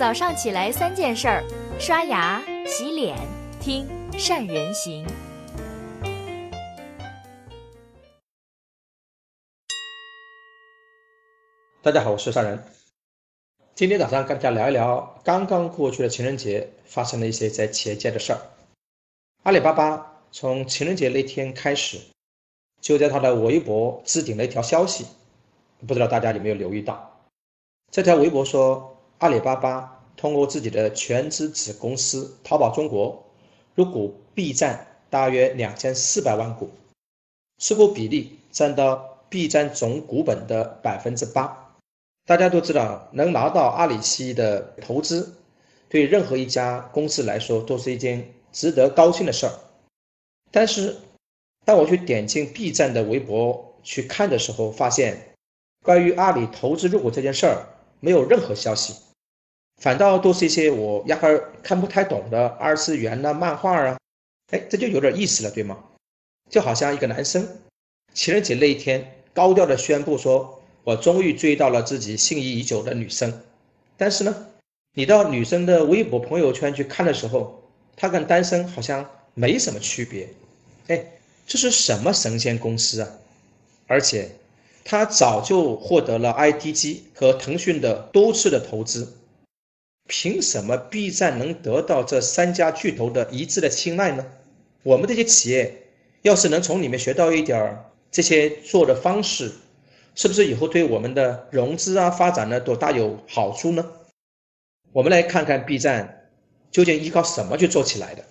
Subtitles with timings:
[0.00, 1.44] 早上起来三件事儿：
[1.78, 3.18] 刷牙、洗脸、
[3.60, 3.86] 听
[4.18, 5.06] 善人行。
[11.82, 12.64] 大家好，我是善人。
[13.74, 18.40] 今天早上跟大家聊一聊刚刚过去的情人节发生了一些在企业界的事儿。
[19.42, 21.98] 阿里巴巴从情人节那天开始，
[22.80, 25.04] 就在他的微博置顶了一条消息，
[25.86, 27.20] 不知道大家有没有留意到？
[27.90, 33.22] 这条微博说，阿里巴巴通过自己的全资子公司淘宝中国
[33.74, 36.70] 入股 B 站大约两千四百万股，
[37.58, 41.76] 持股比例占到 B 站总股本的百分之八。
[42.24, 45.34] 大家都知道，能拿到阿里系的投资，
[45.90, 49.52] 对任何一家公司来说都是一件值得高兴的事儿。
[50.50, 50.96] 但是，
[51.66, 55.34] 当我去点进 B 站的微博去看的时候，发现
[55.82, 57.66] 关于阿里投资入股这件事儿
[58.00, 58.94] 没有任何消息，
[59.80, 63.98] 反倒都是一些我压根儿看不太懂的二次元呐、漫画啊。
[64.52, 65.76] 哎，这就有点意思了，对吗？
[66.48, 67.48] 就好像一个男生
[68.14, 70.56] 情人节那一天高调的宣布说。
[70.82, 73.42] 我终于追到了自己心仪已久的女生，
[73.98, 74.46] 但是呢，
[74.94, 77.62] 你到女生的微博朋友圈去看的时候，
[77.96, 80.26] 她跟单身好像没什么区别。
[80.86, 81.04] 哎，
[81.46, 83.08] 这是什么神仙公司啊？
[83.86, 84.30] 而且，
[84.82, 89.18] 她早就获得了 IDG 和腾讯的多次的投资，
[90.10, 94.26] 凭什么 B 站能得到这三家巨头的一致的青睐呢？
[94.82, 95.86] 我们这些企业
[96.22, 99.52] 要是能从里面学到一点儿这些做的方式。
[100.16, 103.86] 是不是以后对我们的融资啊发展呢都大有好处呢？
[104.90, 106.28] 我们来看看 B 站
[106.72, 108.24] 究竟依靠什么去做起来的。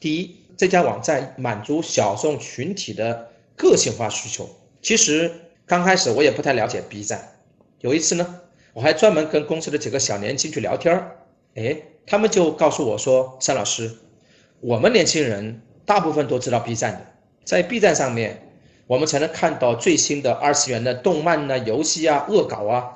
[0.00, 4.48] 第一，这家网站满足小众群体的个性化需求。
[4.80, 5.30] 其实
[5.66, 7.28] 刚开始我也不太了解 B 站，
[7.80, 8.40] 有一次呢，
[8.72, 11.16] 我还专门跟公司的几个小年轻去聊天儿，
[11.56, 11.76] 哎，
[12.06, 13.90] 他们就告诉我说：“单老师，
[14.60, 17.00] 我们年轻人大部分都知道 B 站的，
[17.44, 18.42] 在 B 站上面。”
[18.88, 22.92] 我们才能看到最新的二次元的动漫呢、游戏啊、恶搞啊，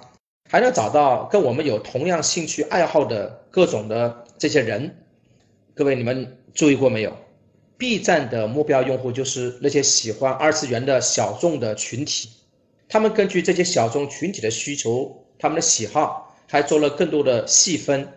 [0.48, 4.94] 还能找到跟我们有同样兴趣爱好的各种的这些人。
[5.74, 7.12] 各位，你们注意过没有
[7.76, 12.28] ？B 站的目标用户就是那些喜欢二次元的小众的群体，
[12.88, 18.08] 他们根据这些小众群体的需求、他们的喜好，还做了更多的细分，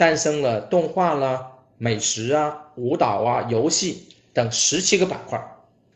[0.00, 1.46] 诞生了动画啦、
[1.76, 5.38] 美食啊、舞蹈啊、游戏等十七个板块。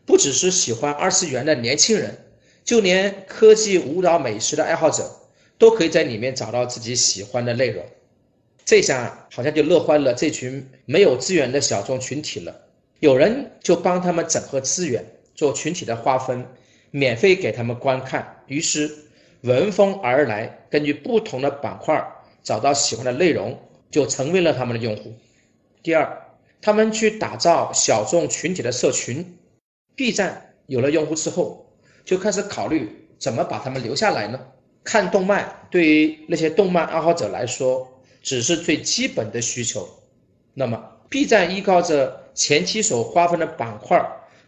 [0.05, 2.15] 不只是喜欢二次元的年轻人，
[2.63, 5.11] 就连科技、舞蹈、美食的爱好者，
[5.57, 7.83] 都可以在里面找到自己喜欢的内容。
[8.67, 12.55] 这下好像就乐坏了这群没有资源的小众群体了。
[13.01, 15.03] 有人就帮他们整合资源，
[15.35, 16.47] 做群体的划分，
[16.91, 18.37] 免费给他们观看。
[18.49, 18.95] 于是
[19.41, 22.07] 闻风而来，根据不同的板块
[22.43, 23.59] 找到喜欢的内容，
[23.95, 25.15] 就成为了他们的用户。
[25.81, 26.21] 第二，
[26.61, 29.39] 他们去打造小众群体的社群。
[29.95, 31.65] B 站有了用户之后，
[32.05, 34.41] 就开始考虑怎么把他们留下来呢？
[34.83, 37.89] 看动漫对于那些动漫爱好者来说，
[38.21, 39.89] 只是最基本的需求。
[40.55, 44.05] 那么，B 站依靠着前期所划分的板块，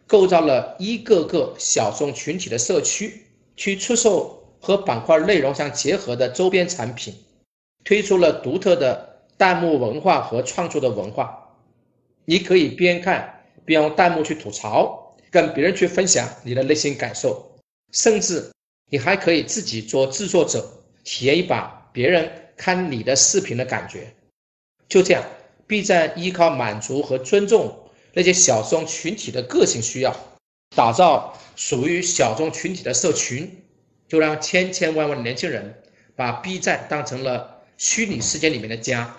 [0.08, 3.22] 构造了一个个小众群体的社区，
[3.54, 7.14] 去出售和板块内容相结合的周边产品，
[7.84, 11.56] 推出了独特的弹幕文化和创作的文化。
[12.24, 15.02] 你可以边看边用弹幕去吐槽。
[15.28, 17.58] 跟别人去分享你的内心感受，
[17.92, 18.50] 甚至
[18.88, 20.66] 你还可以自己做制作者，
[21.04, 24.14] 体验一把别人看你的视频的感觉。
[24.88, 25.22] 就这样
[25.66, 30.16] ，B 站依靠满足和尊重那些小众群体的个性需要，
[30.74, 33.62] 打造属于小众群体的社群，
[34.08, 35.82] 就让千千万万年轻人
[36.14, 39.14] 把 B 站当成了虚拟世界里面的家。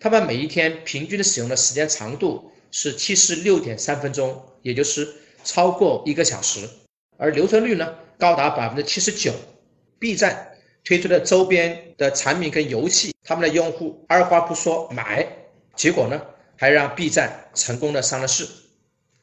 [0.00, 5.06] 他们每一天平均的使用的时间长度是七十六点三分钟，也就是。
[5.48, 6.68] 超过一个小时，
[7.18, 9.32] 而留存率呢高达百分之七十九。
[10.00, 15.24] B 站推出的周边的产品跟游戏，他们的用户二话不说买，
[15.76, 16.20] 结果呢
[16.56, 18.48] 还让 B 站成功的上了市。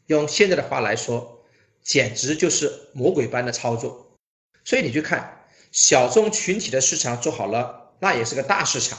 [0.05, 1.43] 用现在的话来说，
[1.83, 4.15] 简直就是魔鬼般的操作。
[4.63, 5.43] 所以你去看
[5.73, 8.97] 小众群体的市场做好了，那也是个大市场。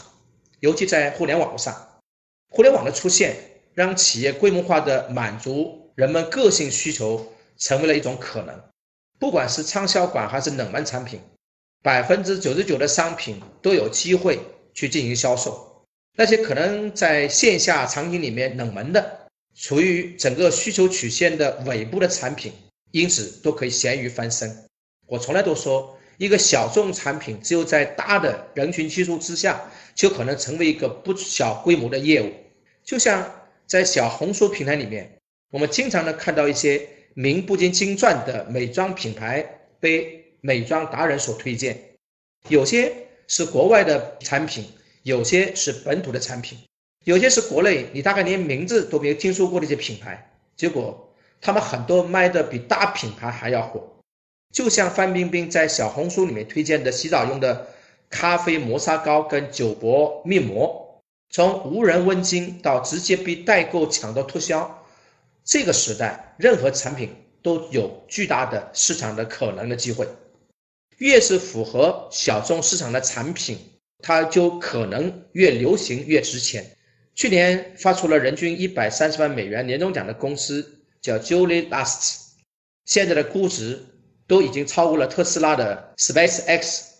[0.64, 2.00] 尤其在互联网上，
[2.48, 3.36] 互联网的出现
[3.74, 5.92] 让企业规模化的满足。
[5.94, 8.58] 人们个性需求成为了一种可能，
[9.20, 11.20] 不管是畅销款还是冷门产品，
[11.82, 14.40] 百分之九十九的商品都有机会
[14.72, 15.84] 去进行销售。
[16.16, 22.54] 那些可能在线下场景里面冷门的，处于整个需求曲线的尾部的产品，
[22.90, 24.64] 因此都可以咸鱼翻身。
[25.06, 29.60] 我从来都说，一个小众产品只有在大的人群基数之下，
[29.94, 32.32] 就可能成为一个不小规模的业务。
[32.84, 33.32] 就像
[33.66, 35.18] 在小红书平台里面，
[35.50, 39.44] 我们经常能看到一些名不经经传的美妆品牌
[39.80, 41.78] 被美妆达人所推荐，
[42.48, 42.92] 有些
[43.26, 44.66] 是国外的产品，
[45.02, 46.58] 有些是本土的产品，
[47.04, 53.93] 有些是国内你大概连名字都没有听说过的一些品牌，结果他们很多卖的比大品牌还要火。
[54.54, 57.66] 就像范冰冰在小红书里面推荐的洗澡用的
[58.08, 64.86] 咖啡磨砂膏跟酒泊面膜，从无人问津到直接被代购抢到脱销，
[65.44, 67.10] 这个时代任何产品
[67.42, 70.06] 都有巨大的市场的可能的机会。
[70.98, 73.58] 越是符合小众市场的产品，
[73.98, 76.64] 它就可能越流行越值钱。
[77.16, 82.18] 去年发出了人均一百三十万美元年终奖的公司叫 Julie Last，
[82.84, 83.86] 现在的估值。
[84.26, 86.90] 都已经超过了特斯拉的 SpaceX，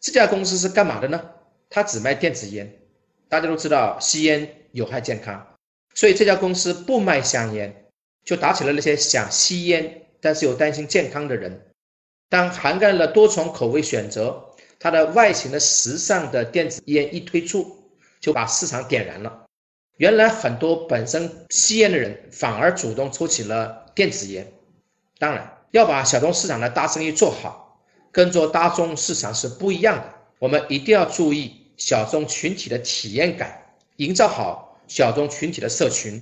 [0.00, 1.20] 这家公司是干嘛的呢？
[1.68, 2.78] 它只卖电子烟。
[3.28, 5.46] 大家都知道吸烟有害健康，
[5.94, 7.84] 所以这家公司不卖香烟，
[8.24, 11.68] 就打起了那些想吸烟但是又担心健康的人。
[12.28, 14.44] 当涵盖了多重口味选择、
[14.80, 17.90] 它的外形的时尚的电子烟一推出，
[18.20, 19.46] 就把市场点燃了。
[19.98, 24.50] 原来很多本身吸烟的人反而主动抽起了电子烟。
[25.18, 25.59] 当然。
[25.72, 27.80] 要把小众市场的大生意做好，
[28.10, 30.14] 跟做大众市场是不一样的。
[30.40, 36.20] 我们一定要注意小众群体的体验感，营造好小众群体的社群。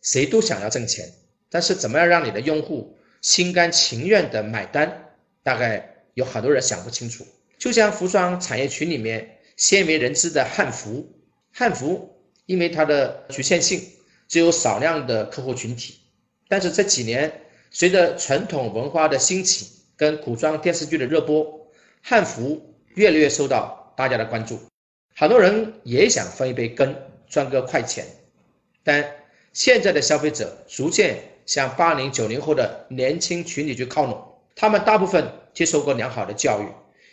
[0.00, 1.12] 谁都想要挣钱，
[1.50, 5.10] 但是怎么样让你的用户心甘情愿的买单，
[5.42, 7.26] 大概有很多人想不清楚。
[7.58, 11.10] 就像服装产业群里面鲜为人知的汉服，
[11.52, 13.82] 汉服因为它的局限性，
[14.26, 15.98] 只有少量的客户群体，
[16.48, 17.40] 但是这几年。
[17.74, 21.44] 随着传统文化的兴起，跟古装电视剧的热播，
[22.02, 24.60] 汉服越来越受到大家的关注。
[25.16, 26.94] 很多人也想分一杯羹，
[27.28, 28.06] 赚个快钱。
[28.84, 29.04] 但
[29.52, 34.22] 现在的消费者逐渐向八零九零后的年轻群体去靠拢，
[34.54, 36.68] 他们大部分接受过良好的教育，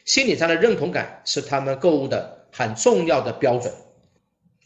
[0.05, 3.73] 心理上的认同感是他们购物的很重要的标准。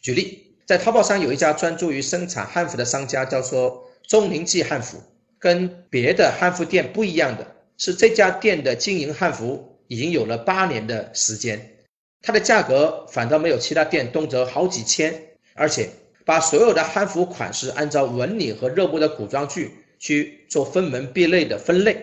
[0.02, 5.02] 举例，在淘宝上有一家专注于生产汉服的商家，叫做钟灵记汉服。
[5.46, 7.46] 跟别的汉服店不一样的
[7.78, 11.84] 是，这家店的经营汉服已经有了八年的时间，
[12.24, 15.14] 它的价格反倒没有其他店动辄好几千，
[15.54, 15.88] 而且
[16.26, 19.70] 把所有的汉服款式按照纹理和热播的古装剧
[20.00, 21.96] 去做分门别类的分类，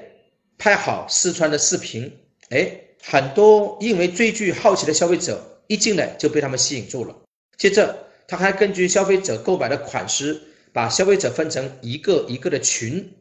[0.57, 2.17] 拍好试穿的视频，
[2.51, 2.71] 哎，
[3.03, 7.17] 很多因为追剧好奇的消费者一进来就被他们吸引住了。
[7.59, 10.41] 接着，他还根据消费者购买的款式，
[10.73, 13.13] 把消费者分成一个一个的群。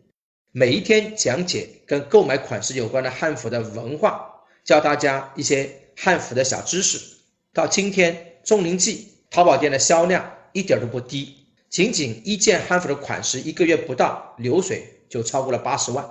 [0.53, 4.29] 每一天讲解跟购买款式有关的汉服的文化，
[4.65, 6.99] 教大家一些汉服的小知识。
[7.53, 11.33] 到今天，钟灵记淘宝店的销量一点都不低，
[11.69, 16.05] 仅仅一件汉服的款式，一个月不到流水就超过了八十万。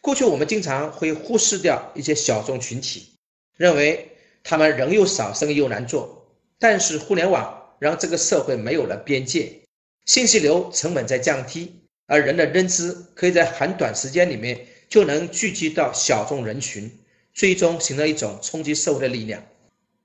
[0.00, 3.14] 过去我们经常会忽视掉一些小众群体，
[3.56, 4.08] 认为
[4.44, 6.32] 他们人又少，生意又难做。
[6.60, 9.62] 但是互联网让这个社会没有了边界，
[10.06, 11.74] 信息流成本在降低。
[12.10, 16.90] 而人的认知可以在很短时间里面就能聚集到小众人群，
[17.32, 19.40] 最终形成一种冲击社会的力量。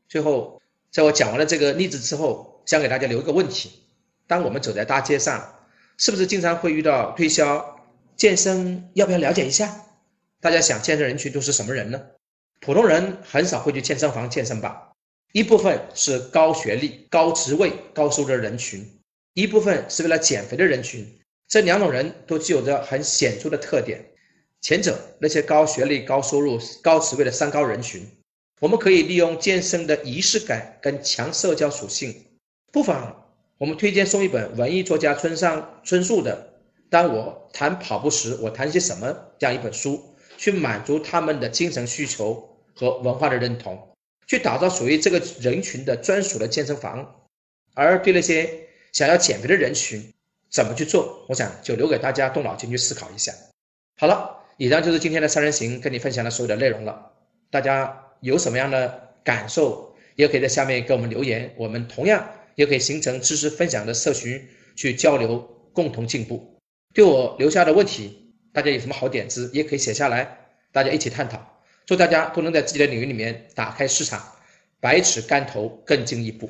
[0.08, 3.72] 最后，在我讲完了这个例子之后，想给大家留一个问题：
[4.28, 5.66] 当我们走在大街上，
[5.98, 7.84] 是不是经常会遇到推销
[8.16, 8.88] 健身？
[8.94, 9.76] 要不要了解一下？
[10.40, 12.00] 大家想，健身人群都是什么人呢？
[12.60, 14.92] 普通人很少会去健身房健身吧？
[15.32, 18.88] 一部分是高学历、高职位、高收入的人群，
[19.34, 21.04] 一部分是为了减肥的人群。
[21.48, 24.04] 这两种人都具有着很显著的特点。
[24.62, 28.04] 前者那些高学历、高收入、高职位的三高人群，
[28.60, 32.26] 我们可以利用健身的仪式感跟强社交属性，
[32.72, 36.56] 不妨我们推荐送一本文艺作家村上春树的
[36.90, 40.04] 《当我谈跑步时，我谈些什么》这样一本书，
[40.36, 47.28] 去满足他们的精神需求和文化的认同，去打造属于这个人群的专属的健身房。
[47.76, 50.12] 而对那些想要减肥的人群，
[50.50, 51.26] 怎么去做？
[51.28, 53.34] 我想就留给大家动脑筋去思考一下。
[53.98, 57.12] 好了，以上就是今天的三人行跟你分享的所有的内容了。
[57.50, 61.54] 大家有什么样的感受，也可以在下面给我们留言。
[61.58, 65.40] 我们同样也可以形成知识分享的社群去交流，
[65.74, 66.56] 共同进步。
[66.94, 70.38] 对我留下的问题，大家有什么好点子，也可以写下来，
[70.72, 71.62] 大家一起探讨。
[71.86, 74.22] 祝大家都能在自己的领域里面打开市场，
[74.80, 76.50] 百尺竿头更进一步。